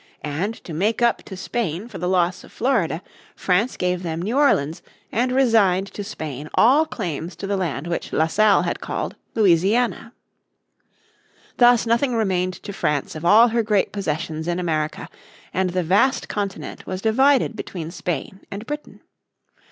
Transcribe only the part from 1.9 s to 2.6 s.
the loss of